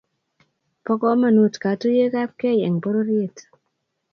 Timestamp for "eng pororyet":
2.65-3.37